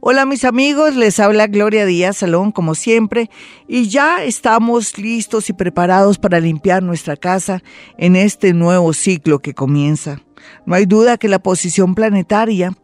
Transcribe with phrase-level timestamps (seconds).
[0.00, 3.30] Hola mis amigos, les habla Gloria Díaz Salón como siempre
[3.66, 7.64] y ya estamos listos y preparados para limpiar nuestra casa
[7.96, 10.20] en este nuevo ciclo que comienza.
[10.66, 12.74] No hay duda que la posición planetaria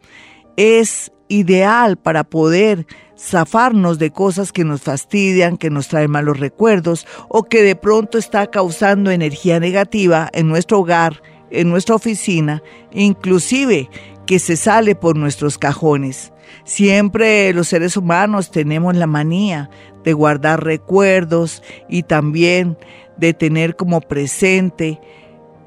[0.57, 2.85] es ideal para poder
[3.17, 8.17] zafarnos de cosas que nos fastidian, que nos traen malos recuerdos o que de pronto
[8.17, 12.61] está causando energía negativa en nuestro hogar, en nuestra oficina,
[12.91, 13.89] inclusive
[14.27, 16.33] que se sale por nuestros cajones.
[16.63, 19.69] Siempre los seres humanos tenemos la manía
[20.03, 22.77] de guardar recuerdos y también
[23.17, 24.99] de tener como presente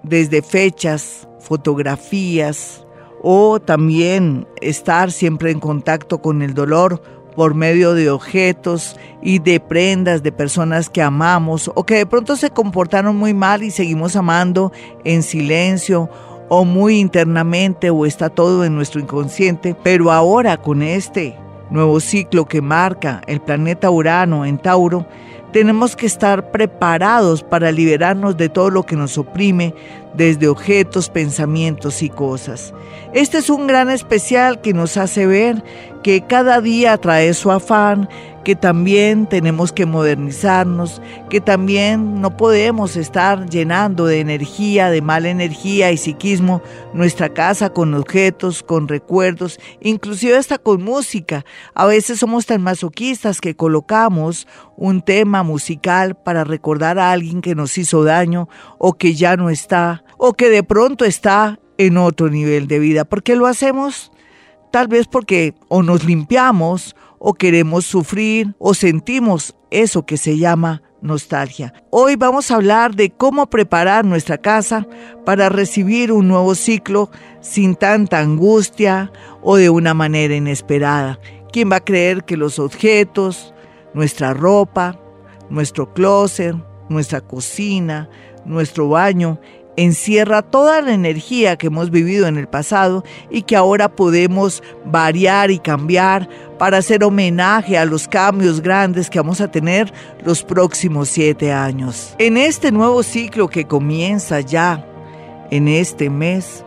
[0.03, 2.85] desde fechas, fotografías
[3.23, 7.03] o también estar siempre en contacto con el dolor
[7.35, 12.37] por medio de objetos y de prendas de personas que amamos o que de pronto
[12.37, 14.73] se comportaron muy mal y seguimos amando
[15.05, 16.11] en silencio
[16.49, 21.37] o muy internamente o está todo en nuestro inconsciente, pero ahora con este
[21.71, 25.07] nuevo ciclo que marca el planeta Urano en Tauro,
[25.53, 29.75] tenemos que estar preparados para liberarnos de todo lo que nos oprime,
[30.15, 32.75] desde objetos, pensamientos y cosas.
[33.13, 35.63] Este es un gran especial que nos hace ver
[36.03, 38.09] que cada día trae su afán,
[38.45, 45.29] que también tenemos que modernizarnos, que también no podemos estar llenando de energía, de mala
[45.29, 46.63] energía y psiquismo
[46.95, 51.45] nuestra casa con objetos, con recuerdos, inclusive hasta con música.
[51.75, 54.47] A veces somos tan masoquistas que colocamos
[54.79, 58.49] un tema musical para recordar a alguien que nos hizo daño
[58.79, 63.05] o que ya no está o que de pronto está en otro nivel de vida.
[63.05, 64.13] ¿Por qué lo hacemos?
[64.71, 70.83] Tal vez porque o nos limpiamos o queremos sufrir o sentimos eso que se llama
[71.01, 71.73] nostalgia.
[71.91, 74.87] Hoy vamos a hablar de cómo preparar nuestra casa
[75.25, 79.11] para recibir un nuevo ciclo sin tanta angustia
[79.43, 81.19] o de una manera inesperada.
[81.53, 83.55] ¿Quién va a creer que los objetos,
[83.95, 84.99] nuestra ropa,
[85.51, 86.55] nuestro closet,
[86.89, 88.09] nuestra cocina,
[88.45, 89.39] nuestro baño
[89.79, 95.53] encierra toda la energía que hemos vivido en el pasado y que ahora podemos variar
[95.53, 99.93] y cambiar para hacer homenaje a los cambios grandes que vamos a tener
[100.25, 102.17] los próximos siete años.
[102.19, 104.85] En este nuevo ciclo que comienza ya
[105.53, 106.65] en este mes,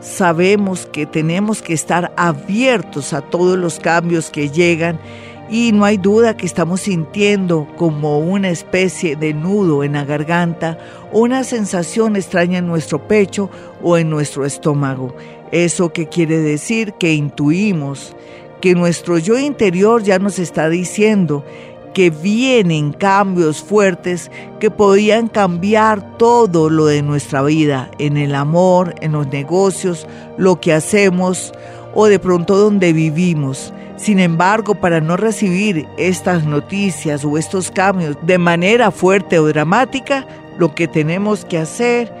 [0.00, 4.98] sabemos que tenemos que estar abiertos a todos los cambios que llegan
[5.48, 10.78] y no hay duda que estamos sintiendo como una especie de nudo en la garganta,
[11.12, 13.50] una sensación extraña en nuestro pecho
[13.82, 15.14] o en nuestro estómago.
[15.52, 18.16] Eso que quiere decir que intuimos
[18.60, 21.44] que nuestro yo interior ya nos está diciendo
[21.94, 24.30] que vienen cambios fuertes
[24.60, 30.60] que podían cambiar todo lo de nuestra vida, en el amor, en los negocios, lo
[30.60, 31.54] que hacemos
[31.94, 33.72] o de pronto donde vivimos.
[33.96, 40.26] Sin embargo, para no recibir estas noticias o estos cambios de manera fuerte o dramática,
[40.58, 42.12] lo que tenemos que hacer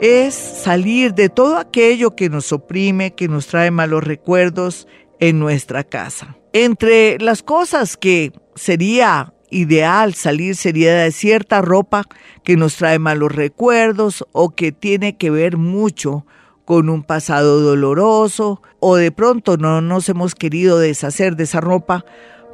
[0.00, 4.86] es salir de todo aquello que nos oprime, que nos trae malos recuerdos
[5.18, 6.36] en nuestra casa.
[6.52, 12.04] Entre las cosas que sería ideal salir sería de cierta ropa
[12.42, 16.26] que nos trae malos recuerdos o que tiene que ver mucho
[16.64, 22.04] con un pasado doloroso o de pronto no nos hemos querido deshacer de esa ropa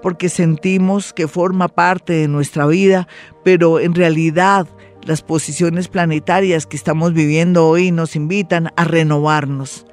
[0.03, 3.07] porque sentimos que forma parte de nuestra vida,
[3.45, 4.67] pero en realidad
[5.05, 9.87] las posiciones planetarias que estamos viviendo hoy nos invitan a renovarnos,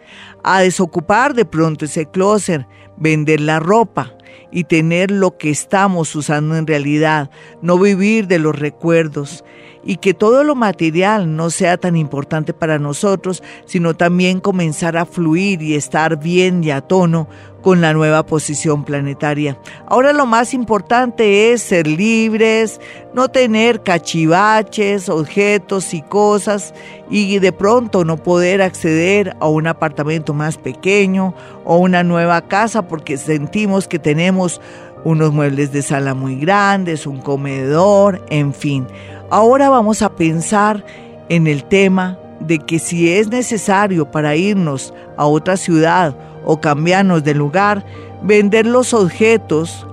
[0.44, 2.68] a desocupar de pronto ese closet,
[2.98, 4.14] vender la ropa
[4.52, 7.30] y tener lo que estamos usando en realidad,
[7.62, 9.44] no vivir de los recuerdos,
[9.88, 15.06] y que todo lo material no sea tan importante para nosotros, sino también comenzar a
[15.06, 17.30] fluir y estar bien y a tono
[17.62, 19.58] con la nueva posición planetaria.
[19.88, 22.81] Ahora lo más importante es ser libres,
[23.14, 26.74] no tener cachivaches, objetos y cosas
[27.09, 31.34] y de pronto no poder acceder a un apartamento más pequeño
[31.64, 34.60] o una nueva casa porque sentimos que tenemos
[35.04, 38.86] unos muebles de sala muy grandes, un comedor, en fin.
[39.29, 40.85] Ahora vamos a pensar
[41.27, 47.25] en el tema de que si es necesario para irnos a otra ciudad o cambiarnos
[47.25, 47.85] de lugar,
[48.24, 49.85] vender los objetos,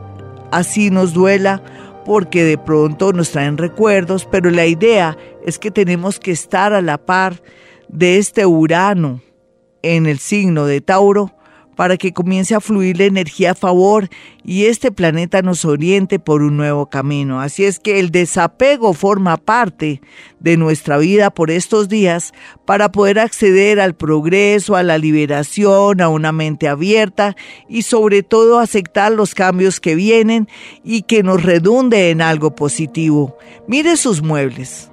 [0.52, 1.62] así nos duela,
[2.04, 6.82] porque de pronto nos traen recuerdos, pero la idea es que tenemos que estar a
[6.82, 7.42] la par
[7.88, 9.20] de este Urano
[9.82, 11.32] en el signo de Tauro
[11.76, 14.08] para que comience a fluir la energía a favor
[14.44, 17.40] y este planeta nos oriente por un nuevo camino.
[17.40, 20.00] Así es que el desapego forma parte
[20.40, 22.32] de nuestra vida por estos días
[22.64, 27.36] para poder acceder al progreso, a la liberación, a una mente abierta
[27.68, 30.48] y sobre todo aceptar los cambios que vienen
[30.82, 33.36] y que nos redunde en algo positivo.
[33.66, 34.90] Mire sus muebles.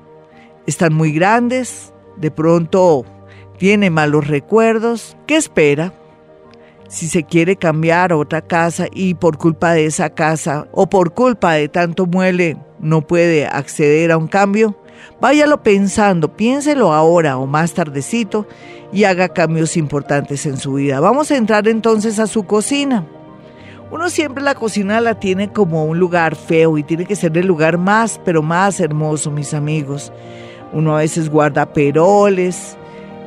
[0.67, 3.03] Están muy grandes, de pronto
[3.57, 5.17] tiene malos recuerdos.
[5.27, 5.93] ¿Qué espera?
[6.91, 11.13] Si se quiere cambiar a otra casa y por culpa de esa casa o por
[11.13, 14.75] culpa de tanto muele no puede acceder a un cambio,
[15.21, 18.45] váyalo pensando, piénselo ahora o más tardecito
[18.91, 20.99] y haga cambios importantes en su vida.
[20.99, 23.07] Vamos a entrar entonces a su cocina.
[23.89, 27.47] Uno siempre la cocina la tiene como un lugar feo y tiene que ser el
[27.47, 30.11] lugar más, pero más hermoso, mis amigos.
[30.73, 32.77] Uno a veces guarda peroles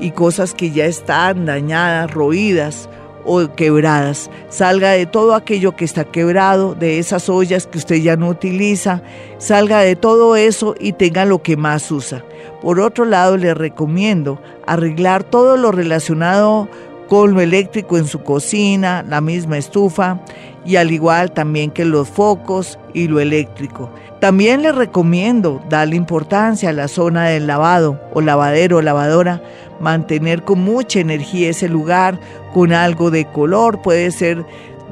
[0.01, 2.91] y cosas que ya están dañadas, roídas
[3.25, 4.31] o quebradas.
[4.49, 9.03] Salga de todo aquello que está quebrado, de esas ollas que usted ya no utiliza.
[9.39, 12.25] Salga de todo eso y tenga lo que más usa.
[12.61, 16.69] Por otro lado, le recomiendo arreglar todo lo relacionado
[17.09, 20.21] con lo eléctrico en su cocina, la misma estufa
[20.65, 23.91] y al igual también que los focos y lo eléctrico.
[24.21, 29.43] También le recomiendo darle importancia a la zona del lavado o lavadero o lavadora,
[29.85, 32.19] mantener con mucha energía ese lugar
[32.53, 34.45] con algo de color, puede ser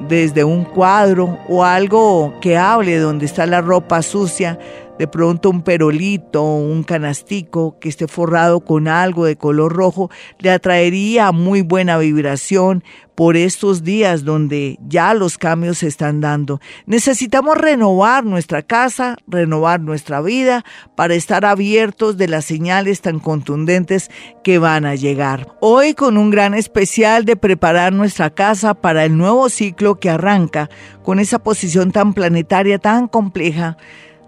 [0.09, 4.59] desde un cuadro o algo que hable donde está la ropa sucia,
[5.03, 10.49] de pronto un perolito, un canastico que esté forrado con algo de color rojo, le
[10.53, 12.85] atraería muy buena vibración
[13.17, 16.61] por estos días donde ya los cambios se están dando.
[16.87, 20.65] Necesitamos renovar nuestra casa, renovar nuestra vida
[20.95, 24.09] para estar abiertos de las señales tan contundentes
[24.45, 25.49] que van a llegar.
[25.61, 30.71] Hoy con un gran especial de preparar nuestra casa para el nuevo ciclo que arranca
[31.03, 33.77] con esa posición tan planetaria, tan compleja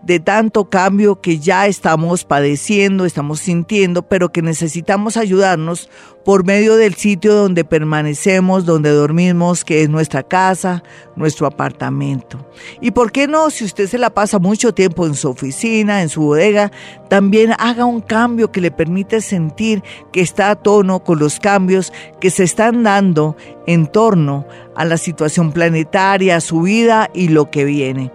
[0.06, 5.89] de tanto cambio que ya estamos padeciendo, estamos sintiendo, pero que necesitamos ayudarnos
[6.25, 10.83] por medio del sitio donde permanecemos, donde dormimos, que es nuestra casa,
[11.17, 12.47] nuestro apartamento.
[12.81, 16.09] Y por qué no, si usted se la pasa mucho tiempo en su oficina, en
[16.09, 16.73] su bodega,
[17.09, 21.93] también haga un cambio que le permite sentir que está a tono con los cambios
[22.21, 23.37] que se están dando
[23.67, 28.11] en torno a la situación planetaria, a su vida y lo que viene.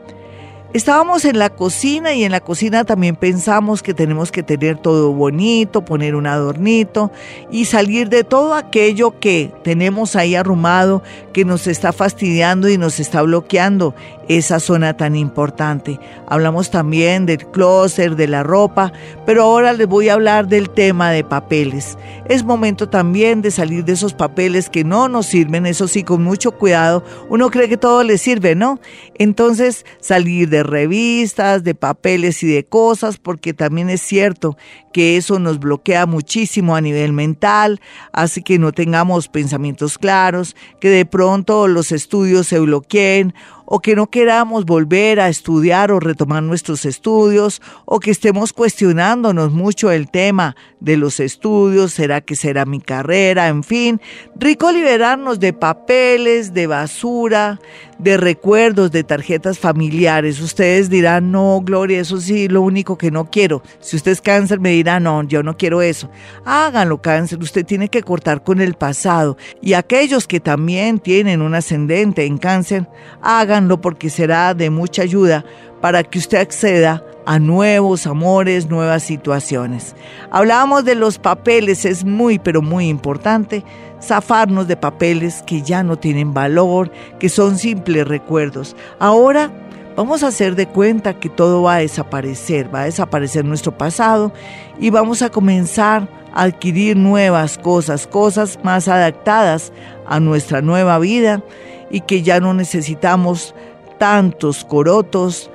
[0.72, 5.12] Estábamos en la cocina y en la cocina también pensamos que tenemos que tener todo
[5.14, 7.12] bonito, poner un adornito
[7.50, 11.02] y salir de todo aquello que tenemos ahí arrumado
[11.34, 13.96] que nos está fastidiando y nos está bloqueando
[14.30, 16.00] esa zona tan importante.
[16.28, 18.94] Hablamos también del closet, de la ropa,
[19.26, 21.98] pero ahora les voy a hablar del tema de papeles.
[22.26, 26.24] Es momento también de salir de esos papeles que no nos sirven, eso sí, con
[26.24, 27.04] mucho cuidado.
[27.28, 28.80] Uno cree que todo le sirve, ¿no?
[29.16, 34.58] Entonces, salir de revistas, de papeles y de cosas, porque también es cierto
[34.94, 37.82] que eso nos bloquea muchísimo a nivel mental,
[38.12, 43.34] hace que no tengamos pensamientos claros, que de pronto los estudios se bloqueen
[43.72, 49.52] o que no queramos volver a estudiar o retomar nuestros estudios, o que estemos cuestionándonos
[49.52, 54.02] mucho el tema de los estudios, será que será mi carrera, en fin,
[54.36, 57.60] rico liberarnos de papeles, de basura,
[58.00, 60.40] de recuerdos, de tarjetas familiares.
[60.40, 63.62] Ustedes dirán, no, Gloria, eso sí, lo único que no quiero.
[63.82, 66.10] Si usted es cáncer, me dirá, no, yo no quiero eso.
[66.44, 69.38] Háganlo, cáncer, usted tiene que cortar con el pasado.
[69.62, 72.88] Y aquellos que también tienen un ascendente en cáncer,
[73.22, 75.44] hagan porque será de mucha ayuda
[75.82, 79.96] para que usted acceda a nuevos amores, nuevas situaciones.
[80.32, 83.64] Hablábamos de los papeles, es muy, pero muy importante
[84.02, 88.76] zafarnos de papeles que ya no tienen valor, que son simples recuerdos.
[89.00, 89.52] Ahora
[89.96, 94.32] vamos a hacer de cuenta que todo va a desaparecer, va a desaparecer nuestro pasado
[94.80, 99.74] y vamos a comenzar a adquirir nuevas cosas, cosas más adaptadas
[100.08, 101.44] a nuestra nueva vida
[101.90, 103.56] y que ya no necesitamos
[103.98, 105.50] tantos corotos,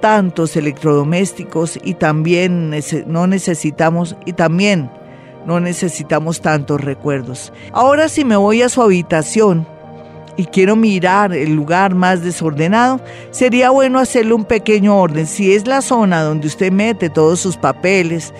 [0.00, 2.74] tantos electrodomésticos y también
[3.06, 4.90] no necesitamos y también
[5.46, 7.52] no necesitamos tantos recuerdos.
[7.72, 9.66] Ahora si me voy a su habitación
[10.36, 13.00] y quiero mirar el lugar más desordenado,
[13.30, 15.26] sería bueno hacerle un pequeño orden.
[15.26, 18.34] Si es la zona donde usted mete todos sus papeles,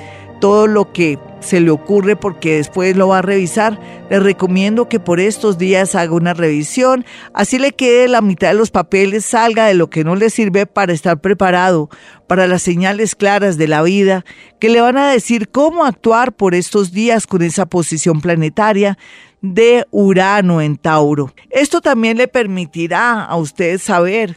[0.44, 5.00] todo lo que se le ocurre porque después lo va a revisar, le recomiendo que
[5.00, 9.64] por estos días haga una revisión, así le quede la mitad de los papeles, salga
[9.64, 11.88] de lo que no le sirve para estar preparado
[12.26, 14.26] para las señales claras de la vida
[14.58, 18.98] que le van a decir cómo actuar por estos días con esa posición planetaria
[19.40, 21.32] de Urano en Tauro.
[21.48, 24.36] Esto también le permitirá a usted saber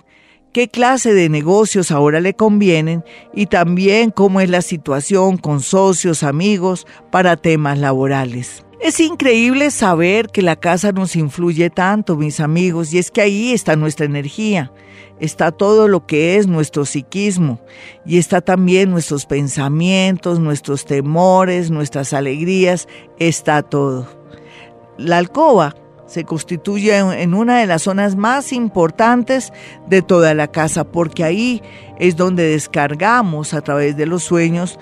[0.58, 6.24] qué clase de negocios ahora le convienen y también cómo es la situación con socios,
[6.24, 8.66] amigos para temas laborales.
[8.82, 13.54] Es increíble saber que la casa nos influye tanto, mis amigos, y es que ahí
[13.54, 14.72] está nuestra energía,
[15.20, 17.62] está todo lo que es nuestro psiquismo,
[18.04, 22.88] y está también nuestros pensamientos, nuestros temores, nuestras alegrías,
[23.20, 24.08] está todo.
[24.98, 25.76] La alcoba
[26.08, 29.54] se constituye en una de las zonas más importantes
[29.88, 31.62] de toda la casa, porque ahí
[32.00, 34.80] es donde descargamos a través de los sueños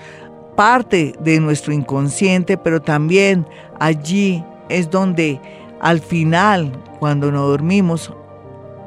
[0.56, 3.46] parte de nuestro inconsciente, pero también
[3.78, 5.40] allí es donde
[5.80, 8.12] al final, cuando nos dormimos,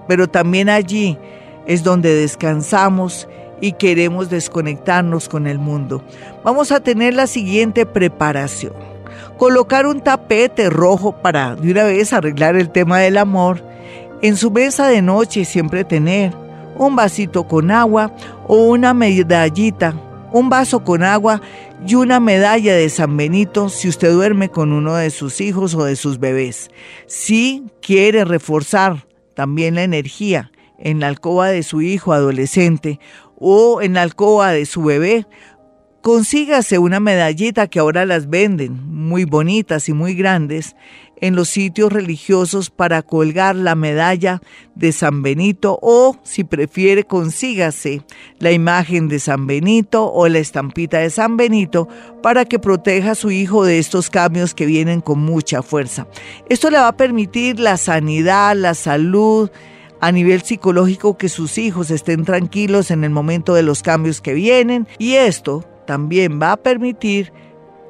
[0.07, 1.17] pero también allí
[1.67, 3.27] es donde descansamos
[3.61, 6.01] y queremos desconectarnos con el mundo.
[6.43, 8.88] Vamos a tener la siguiente preparación
[9.39, 13.63] colocar un tapete rojo para de una vez arreglar el tema del amor,
[14.21, 16.33] en su mesa de noche siempre tener
[16.77, 18.13] un vasito con agua
[18.47, 19.95] o una medallita,
[20.33, 21.41] un vaso con agua
[21.87, 25.85] y una medalla de San Benito si usted duerme con uno de sus hijos o
[25.85, 26.69] de sus bebés.
[27.07, 32.99] Si quiere reforzar también la energía en la alcoba de su hijo adolescente
[33.37, 35.25] o en la alcoba de su bebé,
[36.01, 40.77] Consígase una medallita que ahora las venden, muy bonitas y muy grandes,
[41.21, 44.41] en los sitios religiosos para colgar la medalla
[44.75, 48.01] de San Benito o, si prefiere, consígase
[48.39, 51.89] la imagen de San Benito o la estampita de San Benito
[52.23, 56.07] para que proteja a su hijo de estos cambios que vienen con mucha fuerza.
[56.47, 59.49] Esto le va a permitir la sanidad, la salud,
[59.99, 64.33] a nivel psicológico que sus hijos estén tranquilos en el momento de los cambios que
[64.33, 67.33] vienen y esto también va a permitir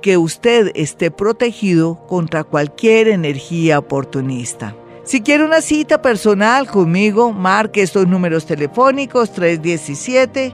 [0.01, 4.73] que usted esté protegido contra cualquier energía oportunista.
[5.03, 10.53] Si quiere una cita personal conmigo, marque estos números telefónicos 317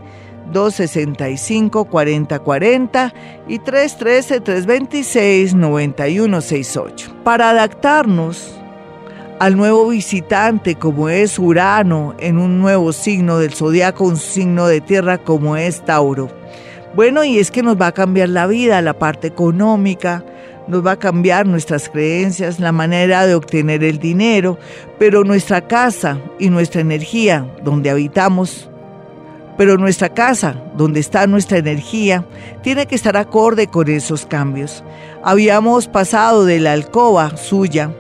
[0.52, 3.14] 265 4040
[3.48, 7.16] y 313 326 9168.
[7.24, 8.56] Para adaptarnos
[9.38, 14.82] al nuevo visitante como es Urano en un nuevo signo del zodiaco, un signo de
[14.82, 16.44] tierra como es Tauro
[16.96, 20.24] bueno, y es que nos va a cambiar la vida, la parte económica,
[20.68, 24.58] nos va a cambiar nuestras creencias, la manera de obtener el dinero,
[24.98, 28.70] pero nuestra casa y nuestra energía donde habitamos,
[29.58, 32.26] pero nuestra casa donde está nuestra energía,
[32.64, 34.84] tiene que estar acorde con esos cambios.
[35.24, 37.92] Habíamos pasado de la alcoba suya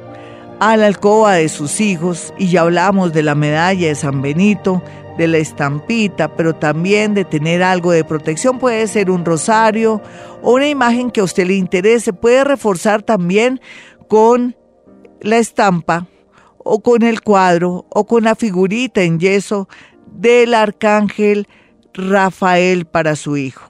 [0.60, 4.82] a la alcoba de sus hijos y ya hablamos de la medalla de San Benito,
[5.18, 8.60] de la estampita, pero también de tener algo de protección.
[8.60, 10.02] Puede ser un rosario
[10.42, 12.14] o una imagen que a usted le interese.
[12.14, 13.62] Puede reforzar también
[14.08, 14.56] con
[15.22, 16.08] la estampa
[16.58, 19.70] o con el cuadro o con la figurita en yeso
[20.08, 21.48] del arcángel
[21.94, 23.68] Rafael para su hijo.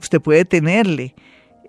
[0.00, 1.14] Usted puede tenerle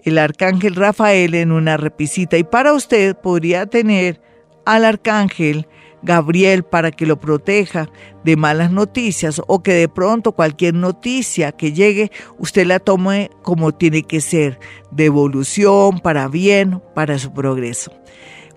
[0.04, 4.22] el arcángel Rafael en una repisita y para usted podría tener
[4.66, 5.68] al arcángel
[6.04, 7.90] Gabriel para que lo proteja
[8.24, 13.74] de malas noticias o que de pronto cualquier noticia que llegue usted la tome como
[13.74, 14.60] tiene que ser,
[14.92, 17.92] de evolución, para bien, para su progreso.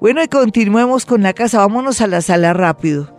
[0.00, 3.14] Bueno, y continuemos con la casa, vámonos a la sala rápido.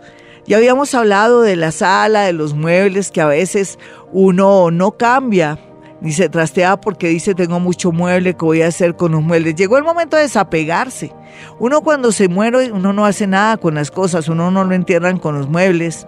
[0.46, 3.78] Ya habíamos hablado de la sala, de los muebles que a veces
[4.12, 5.58] uno no cambia
[6.02, 9.54] ni se trastea porque dice tengo mucho mueble, ¿qué voy a hacer con los muebles?
[9.54, 11.12] Llegó el momento de desapegarse.
[11.58, 15.18] Uno cuando se muere, uno no hace nada con las cosas, uno no lo entierran
[15.18, 16.06] con los muebles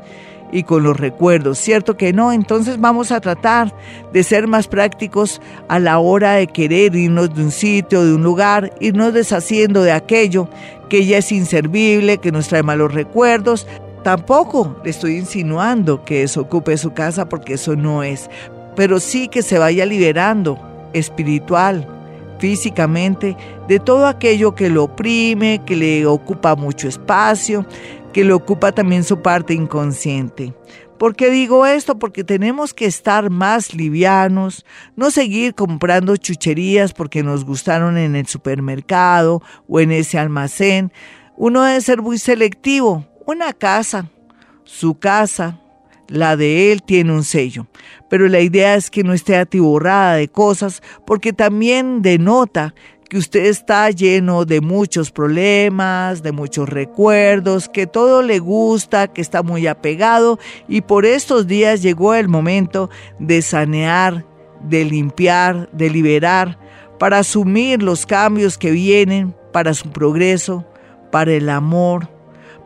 [0.52, 2.32] y con los recuerdos, ¿cierto que no?
[2.32, 3.74] Entonces vamos a tratar
[4.12, 8.22] de ser más prácticos a la hora de querer irnos de un sitio, de un
[8.22, 10.48] lugar, irnos deshaciendo de aquello
[10.88, 13.66] que ya es inservible, que nos trae malos recuerdos.
[14.04, 18.28] Tampoco le estoy insinuando que desocupe su casa porque eso no es,
[18.76, 20.58] pero sí que se vaya liberando
[20.92, 21.88] espiritual,
[22.38, 23.36] físicamente,
[23.68, 27.66] de todo aquello que lo oprime, que le ocupa mucho espacio,
[28.12, 30.54] que le ocupa también su parte inconsciente.
[30.98, 31.98] ¿Por qué digo esto?
[31.98, 34.64] Porque tenemos que estar más livianos,
[34.94, 40.92] no seguir comprando chucherías porque nos gustaron en el supermercado o en ese almacén.
[41.36, 43.04] Uno debe ser muy selectivo.
[43.26, 44.08] Una casa,
[44.62, 45.60] su casa,
[46.08, 47.66] la de él tiene un sello,
[48.14, 52.72] pero la idea es que no esté atiborrada de cosas porque también denota
[53.10, 59.20] que usted está lleno de muchos problemas, de muchos recuerdos, que todo le gusta, que
[59.20, 64.24] está muy apegado y por estos días llegó el momento de sanear,
[64.62, 66.56] de limpiar, de liberar,
[67.00, 70.64] para asumir los cambios que vienen para su progreso,
[71.10, 72.08] para el amor,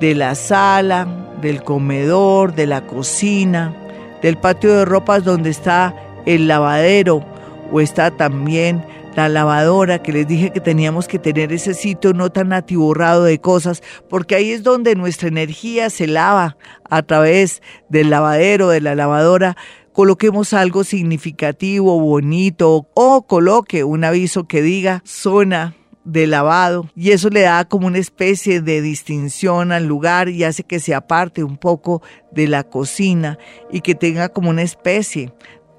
[0.00, 1.06] de la sala,
[1.40, 3.74] del comedor, de la cocina,
[4.22, 5.94] del patio de ropas donde está
[6.24, 7.24] el lavadero
[7.72, 8.84] o está también
[9.16, 13.40] la lavadora, que les dije que teníamos que tener ese sitio no tan atiborrado de
[13.40, 16.58] cosas, porque ahí es donde nuestra energía se lava
[16.88, 19.56] a través del lavadero, de la lavadora.
[19.92, 27.30] Coloquemos algo significativo, bonito, o coloque un aviso que diga zona de lavado y eso
[27.30, 31.56] le da como una especie de distinción al lugar y hace que se aparte un
[31.56, 33.38] poco de la cocina
[33.72, 35.32] y que tenga como una especie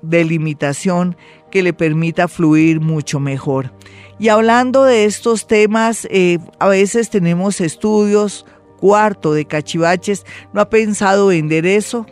[0.09, 1.15] de limitación
[1.51, 3.73] que le permita fluir mucho mejor.
[4.19, 8.45] Y hablando de estos temas, eh, a veces tenemos estudios,
[8.79, 12.05] cuarto de cachivaches, ¿no ha pensado vender eso?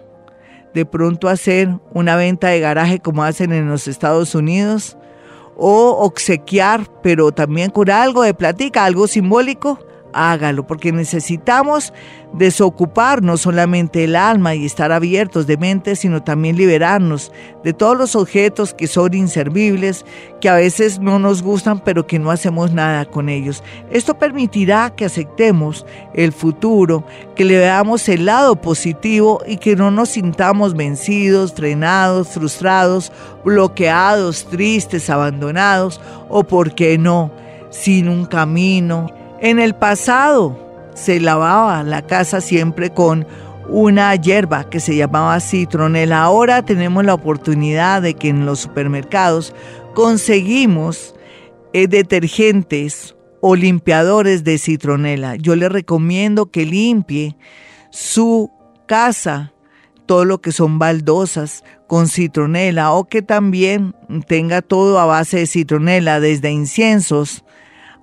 [0.74, 4.98] De pronto hacer una venta de garaje como hacen en los Estados Unidos,
[5.58, 9.80] o obsequiar, pero también con algo de platica, algo simbólico,
[10.16, 11.94] hágalo, porque necesitamos
[12.34, 17.32] desocupar no solamente el alma y estar abiertos de mente, sino también liberarnos
[17.64, 20.06] de todos los objetos que son inservibles,
[20.42, 23.64] que a veces no nos gustan, pero que no hacemos nada con ellos.
[23.92, 27.06] Esto permitirá que aceptemos el futuro,
[27.36, 33.12] que le veamos el lado positivo y que no nos sintamos vencidos, frenados, frustrados,
[33.44, 37.32] bloqueados, tristes, abandonados o, por qué no,
[37.70, 39.25] sin un camino.
[39.40, 40.66] En el pasado,
[40.96, 43.28] se lavaba la casa siempre con
[43.68, 46.24] una hierba que se llamaba citronela.
[46.24, 49.54] Ahora tenemos la oportunidad de que en los supermercados
[49.94, 51.16] conseguimos
[51.74, 55.36] eh, detergentes o limpiadores de citronela.
[55.36, 57.36] Yo le recomiendo que limpie
[57.90, 58.52] su
[58.88, 59.54] casa,
[60.06, 63.96] todo lo que son baldosas con citronela o que también
[64.28, 67.45] tenga todo a base de citronela, desde inciensos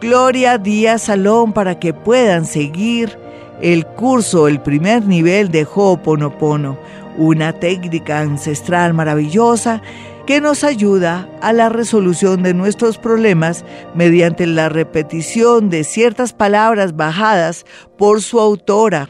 [0.00, 3.18] Gloria Díaz Salón para que puedan seguir
[3.60, 6.78] el curso, el primer nivel de Ho'oponopono,
[7.18, 9.82] una técnica ancestral maravillosa
[10.26, 16.96] que nos ayuda a la resolución de nuestros problemas mediante la repetición de ciertas palabras
[16.96, 17.64] bajadas
[17.96, 19.08] por su autora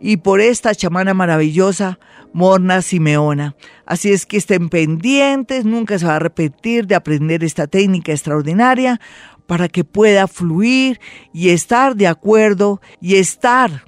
[0.00, 1.98] y por esta chamana maravillosa,
[2.32, 3.54] Morna Simeona.
[3.84, 9.00] Así es que estén pendientes, nunca se va a repetir de aprender esta técnica extraordinaria
[9.46, 11.00] para que pueda fluir
[11.32, 13.84] y estar de acuerdo y estar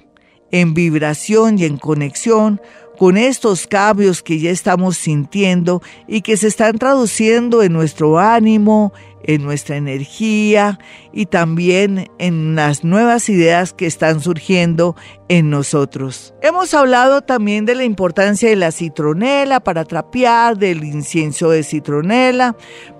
[0.51, 2.61] en vibración y en conexión
[2.99, 8.91] con estos cambios que ya estamos sintiendo y que se están traduciendo en nuestro ánimo,
[9.23, 10.79] en nuestra energía
[11.11, 14.95] y también en las nuevas ideas que están surgiendo
[15.27, 16.33] en nosotros.
[16.41, 22.55] Hemos hablado también de la importancia de la citronela para trapear, del incienso de citronela,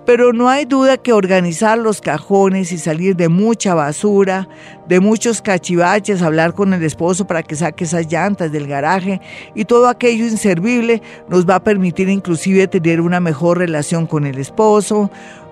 [0.06, 4.48] pero no hay duda que organizar los cajones y salir de mucha basura,
[4.88, 9.20] de muchos cachivaches, hablar con el esposo para que saque esas llantas del garaje
[9.54, 14.38] y todo aquello inservible nos va a permitir inclusive tener una mejor relación con el
[14.38, 15.10] esposo,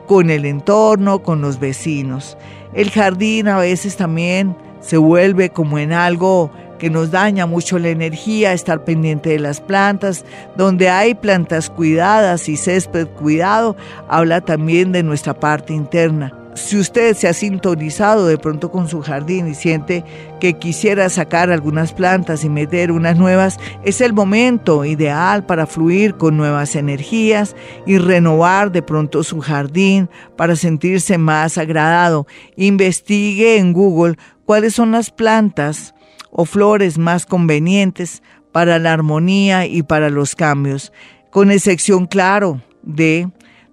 [0.08, 2.36] con el entorno, con los vecinos.
[2.74, 7.90] El jardín a veces también se vuelve como en algo que nos daña mucho la
[7.90, 10.24] energía, estar pendiente de las plantas,
[10.56, 13.76] donde hay plantas cuidadas y césped cuidado,
[14.08, 19.00] habla también de nuestra parte interna si usted se ha sintonizado de pronto con su
[19.00, 20.04] jardín y siente
[20.40, 26.16] que quisiera sacar algunas plantas y meter unas nuevas, es el momento ideal para fluir
[26.16, 32.26] con nuevas energías y renovar de pronto su jardín para sentirse más agradado.
[32.56, 35.94] Investigue en Google cuáles son las plantas
[36.30, 40.92] o flores más convenientes para la armonía y para los cambios,
[41.30, 43.28] con excepción, claro, de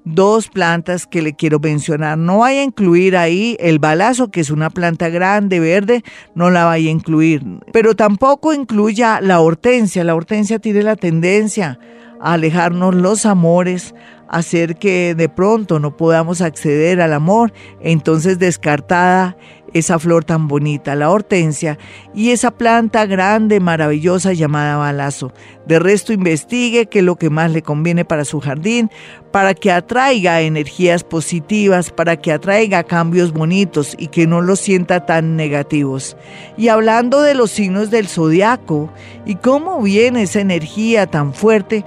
[0.06, 2.18] dos plantas que le quiero mencionar.
[2.18, 6.04] No vaya a incluir ahí el balazo, que es una planta grande, verde,
[6.36, 7.44] no la vaya a incluir.
[7.74, 10.04] Pero tampoco incluya la hortensia.
[10.04, 11.80] La hortensia tiene la tendencia
[12.22, 13.94] a alejarnos los amores,
[14.30, 19.38] hacer que de pronto no podamos acceder al amor, entonces descartada
[19.76, 21.78] esa flor tan bonita, la hortensia,
[22.14, 25.34] y esa planta grande, maravillosa llamada balazo.
[25.68, 28.90] De resto, investigue qué es lo que más le conviene para su jardín,
[29.34, 35.06] para que atraiga energías positivas, para que atraiga cambios bonitos y que no los sienta
[35.06, 36.16] tan negativos.
[36.56, 38.90] Y hablando de los signos del zodiaco
[39.26, 41.84] y cómo viene esa energía tan fuerte,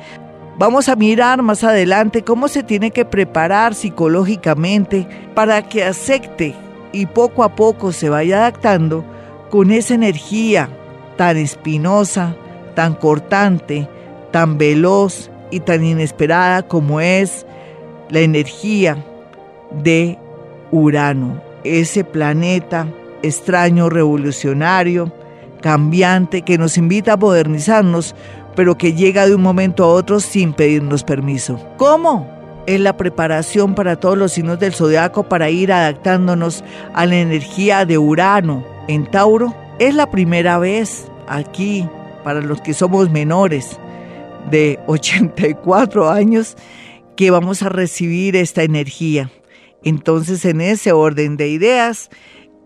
[0.61, 6.57] Vamos a mirar más adelante cómo se tiene que preparar psicológicamente para que acepte
[6.93, 9.05] y poco a poco se vaya adaptando
[9.51, 10.69] con esa energía
[11.17, 12.37] tan espinosa,
[12.75, 13.89] tan cortante,
[14.31, 17.47] tan veloz y tan inesperada como es
[18.11, 19.05] la energía
[19.71, 20.19] de
[20.71, 22.87] Urano, ese planeta
[23.23, 25.13] extraño, revolucionario,
[25.61, 28.15] cambiante, que nos invita a modernizarnos,
[28.55, 31.59] pero que llega de un momento a otro sin pedirnos permiso.
[31.77, 32.38] ¿Cómo?
[32.69, 37.87] Es la preparación para todos los signos del zodiaco para ir adaptándonos a la energía
[37.87, 39.57] de Urano en Tauro.
[39.79, 41.89] Es la primera vez aquí
[42.25, 43.79] para los que somos menores
[44.51, 46.57] de 84 años
[47.17, 49.31] que vamos a recibir esta energía.
[49.83, 52.11] Entonces, en ese orden de ideas,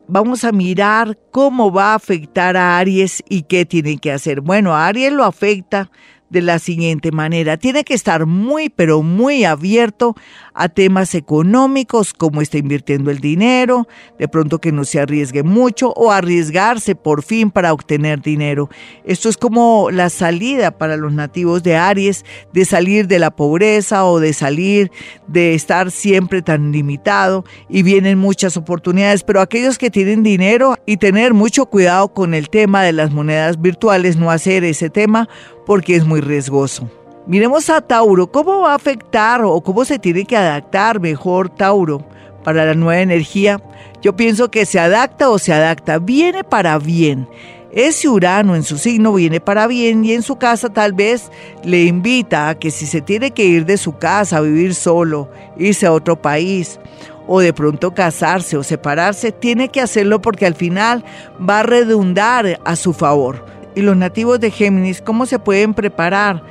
[0.08, 4.40] vamos a mirar cómo va a afectar a Aries y qué tiene que hacer.
[4.40, 5.92] Bueno, a Aries lo afecta
[6.32, 7.58] de la siguiente manera.
[7.58, 10.16] Tiene que estar muy, pero muy abierto
[10.54, 13.86] a temas económicos, como está invirtiendo el dinero,
[14.18, 18.70] de pronto que no se arriesgue mucho o arriesgarse por fin para obtener dinero.
[19.04, 24.04] Esto es como la salida para los nativos de Aries de salir de la pobreza
[24.06, 24.90] o de salir
[25.26, 30.96] de estar siempre tan limitado y vienen muchas oportunidades, pero aquellos que tienen dinero y
[30.96, 35.28] tener mucho cuidado con el tema de las monedas virtuales, no hacer ese tema
[35.66, 36.88] porque es muy riesgoso.
[37.26, 42.04] Miremos a Tauro, ¿cómo va a afectar o cómo se tiene que adaptar mejor Tauro
[42.42, 43.62] para la nueva energía?
[44.02, 47.28] Yo pienso que se adapta o se adapta, viene para bien.
[47.70, 51.30] Ese Urano en su signo viene para bien y en su casa tal vez
[51.64, 55.30] le invita a que si se tiene que ir de su casa a vivir solo,
[55.56, 56.78] irse a otro país
[57.26, 61.04] o de pronto casarse o separarse, tiene que hacerlo porque al final
[61.48, 63.61] va a redundar a su favor.
[63.74, 66.42] Y los nativos de Géminis, ¿cómo se pueden preparar?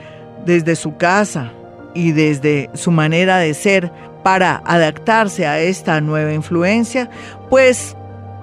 [0.46, 1.52] desde su casa
[1.94, 3.92] y desde su manera de ser
[4.24, 7.10] para adaptarse a esta nueva influencia,
[7.50, 7.96] pues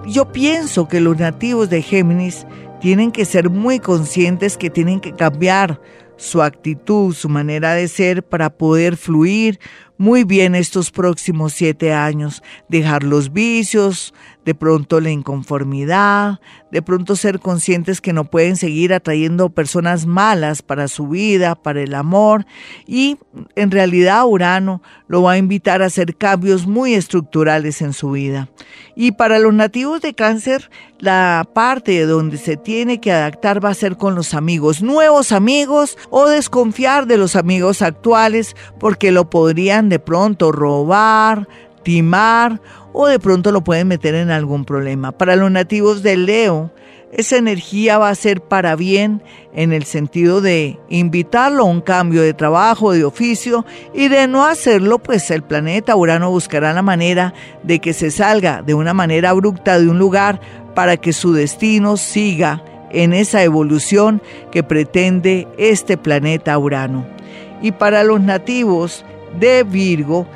[0.07, 2.47] yo pienso que los nativos de Géminis
[2.81, 5.81] tienen que ser muy conscientes que tienen que cambiar
[6.17, 9.61] su actitud, su manera de ser para poder fluir
[9.99, 14.14] muy bien estos próximos siete años, dejar los vicios,
[14.48, 16.40] de pronto la inconformidad,
[16.72, 21.82] de pronto ser conscientes que no pueden seguir atrayendo personas malas para su vida, para
[21.82, 22.46] el amor
[22.87, 23.18] y
[23.56, 28.48] en realidad Urano lo va a invitar a hacer cambios muy estructurales en su vida.
[28.96, 33.68] Y para los nativos de cáncer, la parte de donde se tiene que adaptar va
[33.68, 39.28] a ser con los amigos, nuevos amigos o desconfiar de los amigos actuales porque lo
[39.28, 41.46] podrían de pronto robar,
[41.82, 42.62] timar
[43.00, 45.12] o de pronto lo pueden meter en algún problema.
[45.12, 46.72] Para los nativos de Leo,
[47.12, 49.22] esa energía va a ser para bien
[49.54, 54.44] en el sentido de invitarlo a un cambio de trabajo, de oficio, y de no
[54.44, 59.30] hacerlo, pues el planeta Urano buscará la manera de que se salga de una manera
[59.30, 60.40] abrupta de un lugar
[60.74, 67.06] para que su destino siga en esa evolución que pretende este planeta Urano.
[67.62, 69.04] Y para los nativos
[69.38, 70.26] de Virgo,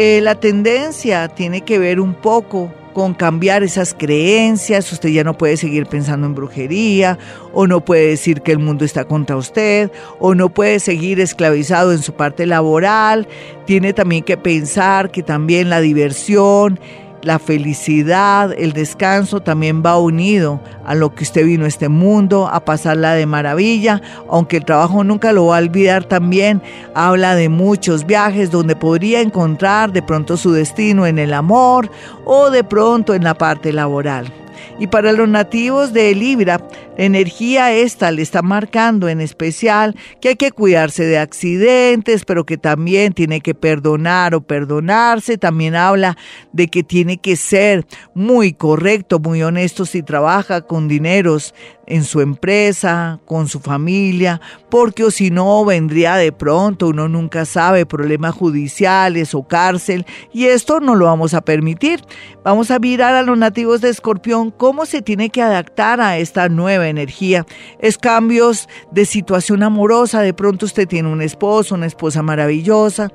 [0.00, 5.36] eh, la tendencia tiene que ver un poco con cambiar esas creencias, usted ya no
[5.36, 7.18] puede seguir pensando en brujería,
[7.52, 11.92] o no puede decir que el mundo está contra usted, o no puede seguir esclavizado
[11.92, 13.26] en su parte laboral,
[13.66, 16.78] tiene también que pensar que también la diversión,
[17.22, 22.48] la felicidad, el descanso también va unido a lo que usted vino a este mundo,
[22.48, 26.62] a pasarla de maravilla, aunque el trabajo nunca lo va a olvidar también,
[26.94, 31.90] habla de muchos viajes donde podría encontrar de pronto su destino en el amor
[32.24, 34.32] o de pronto en la parte laboral.
[34.80, 36.60] Y para los nativos de Libra,
[36.96, 42.46] la energía esta le está marcando en especial que hay que cuidarse de accidentes, pero
[42.46, 45.36] que también tiene que perdonar o perdonarse.
[45.36, 46.16] También habla
[46.52, 51.54] de que tiene que ser muy correcto, muy honesto si trabaja con dineros
[51.88, 57.46] en su empresa, con su familia, porque o si no vendría de pronto, uno nunca
[57.46, 62.00] sabe, problemas judiciales o cárcel, y esto no lo vamos a permitir.
[62.44, 66.50] Vamos a mirar a los nativos de Escorpión cómo se tiene que adaptar a esta
[66.50, 67.46] nueva energía.
[67.78, 73.10] Es cambios de situación amorosa, de pronto usted tiene un esposo, una esposa maravillosa,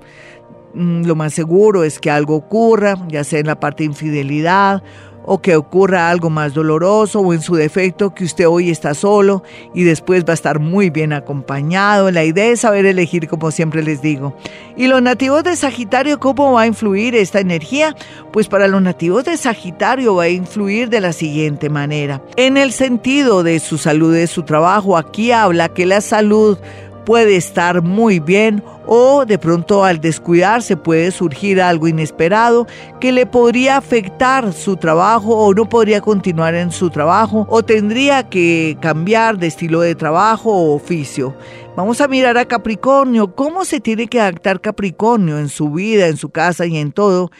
[0.74, 4.82] mm, lo más seguro es que algo ocurra, ya sea en la parte de infidelidad
[5.26, 9.44] o que ocurra algo más doloroso o en su defecto que usted hoy está solo
[9.74, 12.12] y después va a estar muy bien acompañado.
[12.12, 14.36] La idea es saber elegir como siempre les digo.
[14.76, 17.96] ¿Y los nativos de Sagitario cómo va a influir esta energía?
[18.32, 22.22] Pues para los nativos de Sagitario va a influir de la siguiente manera.
[22.36, 26.58] En el sentido de su salud, de su trabajo, aquí habla que la salud
[27.06, 32.68] puede estar muy bien o de pronto al descuidarse puede surgir algo inesperado
[33.00, 38.30] que le podría afectar su trabajo o no podría continuar en su trabajo o tendría
[38.30, 41.36] que cambiar de estilo de trabajo o oficio.
[41.76, 46.18] Vamos a mirar a Capricornio, cómo se tiene que adaptar Capricornio en su vida, en
[46.18, 47.32] su casa y en todo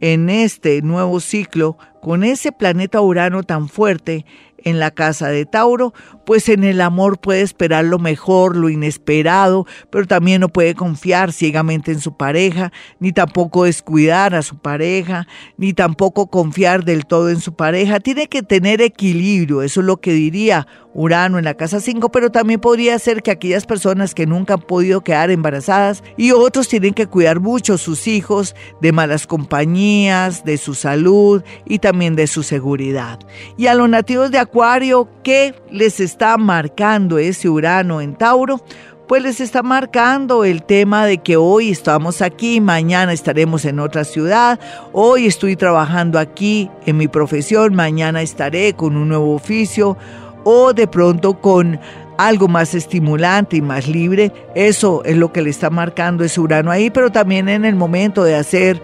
[0.00, 4.24] en este nuevo ciclo con ese planeta Urano tan fuerte
[4.64, 5.92] en la casa de Tauro,
[6.30, 11.32] pues en el amor puede esperar lo mejor, lo inesperado, pero también no puede confiar
[11.32, 17.30] ciegamente en su pareja, ni tampoco descuidar a su pareja, ni tampoco confiar del todo
[17.30, 17.98] en su pareja.
[17.98, 22.30] Tiene que tener equilibrio, eso es lo que diría Urano en la casa 5, pero
[22.30, 26.94] también podría ser que aquellas personas que nunca han podido quedar embarazadas y otros tienen
[26.94, 32.44] que cuidar mucho sus hijos de malas compañías, de su salud y también de su
[32.44, 33.18] seguridad.
[33.56, 38.60] Y a los nativos de Acuario, ¿qué les está marcando ese Urano en Tauro?
[39.10, 44.04] pues les está marcando el tema de que hoy estamos aquí, mañana estaremos en otra
[44.04, 44.60] ciudad,
[44.92, 49.96] hoy estoy trabajando aquí en mi profesión, mañana estaré con un nuevo oficio,
[50.44, 51.80] o de pronto con
[52.18, 54.30] algo más estimulante y más libre.
[54.54, 58.22] Eso es lo que le está marcando ese Urano ahí, pero también en el momento
[58.22, 58.80] de hacer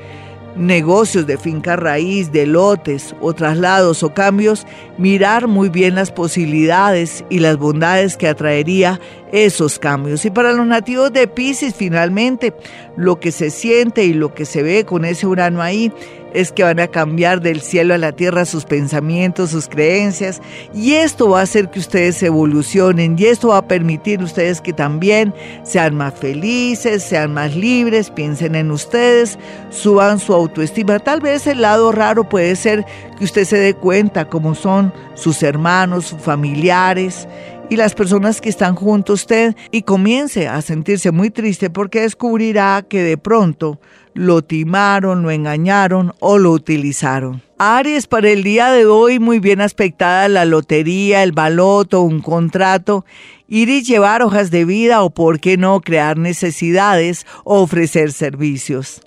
[0.56, 4.66] negocios de finca raíz, de lotes o traslados o cambios,
[4.98, 9.00] mirar muy bien las posibilidades y las bondades que atraería
[9.32, 10.24] esos cambios.
[10.24, 12.54] Y para los nativos de Pisces, finalmente,
[12.96, 15.92] lo que se siente y lo que se ve con ese Urano ahí
[16.36, 20.42] es que van a cambiar del cielo a la tierra sus pensamientos, sus creencias,
[20.74, 24.74] y esto va a hacer que ustedes evolucionen, y esto va a permitir ustedes que
[24.74, 29.38] también sean más felices, sean más libres, piensen en ustedes,
[29.70, 30.98] suban su autoestima.
[30.98, 32.84] Tal vez el lado raro puede ser
[33.16, 37.26] que usted se dé cuenta cómo son sus hermanos, sus familiares,
[37.70, 42.02] y las personas que están junto a usted y comience a sentirse muy triste porque
[42.02, 43.80] descubrirá que de pronto
[44.16, 47.42] lo timaron, lo engañaron o lo utilizaron.
[47.58, 53.04] Aries, para el día de hoy muy bien aspectada la lotería, el baloto, un contrato,
[53.48, 59.00] ir y llevar hojas de vida o por qué no crear necesidades o ofrecer servicios.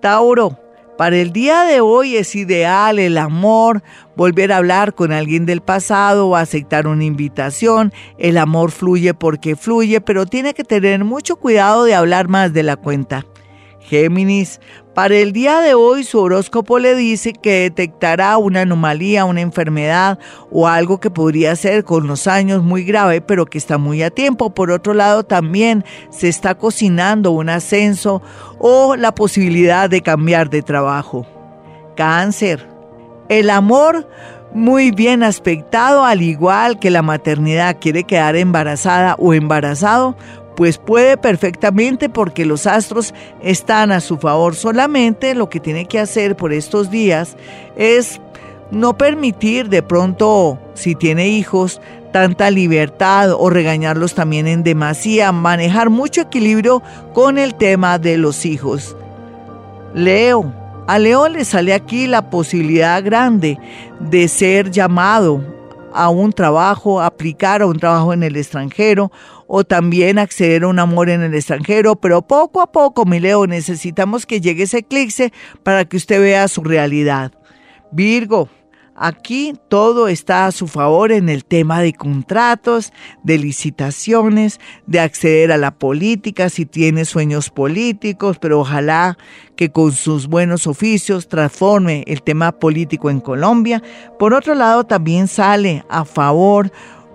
[0.00, 0.58] Tauro,
[0.98, 3.82] para el día de hoy es ideal el amor,
[4.16, 7.92] volver a hablar con alguien del pasado o aceptar una invitación.
[8.18, 12.62] El amor fluye porque fluye, pero tiene que tener mucho cuidado de hablar más de
[12.62, 13.26] la cuenta.
[13.84, 14.60] Géminis,
[14.94, 20.18] para el día de hoy su horóscopo le dice que detectará una anomalía, una enfermedad
[20.50, 24.10] o algo que podría ser con los años muy grave, pero que está muy a
[24.10, 24.54] tiempo.
[24.54, 28.22] Por otro lado, también se está cocinando un ascenso
[28.58, 31.26] o la posibilidad de cambiar de trabajo.
[31.96, 32.68] Cáncer.
[33.28, 34.06] El amor
[34.54, 40.16] muy bien aspectado, al igual que la maternidad quiere quedar embarazada o embarazado,
[40.56, 44.54] pues puede perfectamente porque los astros están a su favor.
[44.54, 47.36] Solamente lo que tiene que hacer por estos días
[47.76, 48.20] es
[48.70, 51.80] no permitir de pronto, si tiene hijos,
[52.12, 56.82] tanta libertad o regañarlos también en demasía, manejar mucho equilibrio
[57.14, 58.96] con el tema de los hijos.
[59.94, 60.52] Leo,
[60.86, 63.58] a Leo le sale aquí la posibilidad grande
[64.00, 65.42] de ser llamado
[65.94, 69.10] a un trabajo, aplicar a un trabajo en el extranjero
[69.54, 73.46] o también acceder a un amor en el extranjero, pero poco a poco, mi Leo,
[73.46, 75.30] necesitamos que llegue ese eclipse
[75.62, 77.32] para que usted vea su realidad.
[77.90, 78.48] Virgo,
[78.94, 82.92] Aquí todo está a su favor en el tema de contratos,
[83.24, 89.16] de licitaciones, de acceder a la política si tiene sueños políticos, pero ojalá
[89.56, 93.82] que con sus buenos oficios transforme el tema político en Colombia.
[94.18, 96.70] Por otro lado, también sale a favor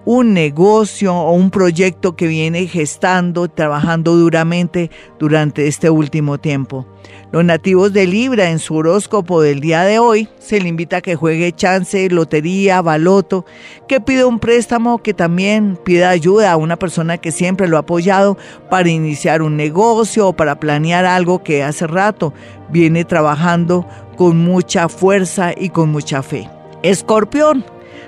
[0.07, 4.89] un negocio o un proyecto que viene gestando, trabajando duramente
[5.19, 6.87] durante este último tiempo.
[7.33, 11.01] Los nativos de Libra en su horóscopo del día de hoy se le invita a
[11.01, 13.45] que juegue chance, lotería, baloto,
[13.89, 17.81] que pida un préstamo, que también pida ayuda a una persona que siempre lo ha
[17.81, 18.37] apoyado
[18.69, 22.33] para iniciar un negocio o para planear algo que hace rato
[22.69, 26.49] viene trabajando con mucha fuerza y con mucha fe.
[26.81, 27.65] Escorpión,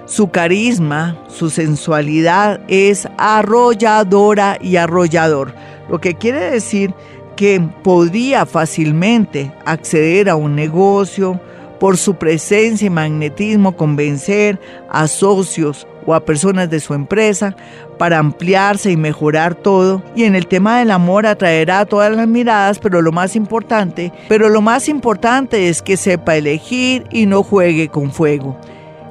[0.10, 5.54] su carisma, su sensualidad es arrolladora y arrollador,
[5.88, 6.96] lo que quiere decir
[7.36, 11.40] que podría fácilmente acceder a un negocio,
[11.80, 17.56] por su presencia y magnetismo convencer a socios o a personas de su empresa
[17.98, 20.04] para ampliarse y mejorar todo.
[20.16, 24.50] Y en el tema del amor atraerá todas las miradas, pero lo más importante, pero
[24.50, 28.58] lo más importante es que sepa elegir y no juegue con fuego.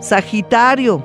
[0.01, 1.05] Sagitario,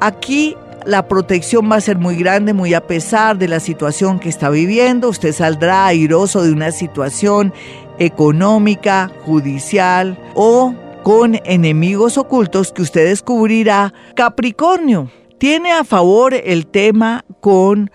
[0.00, 0.56] aquí
[0.86, 4.50] la protección va a ser muy grande, muy a pesar de la situación que está
[4.50, 5.08] viviendo.
[5.08, 7.52] Usted saldrá airoso de una situación
[7.98, 13.92] económica, judicial o con enemigos ocultos que usted descubrirá.
[14.14, 17.90] Capricornio tiene a favor el tema con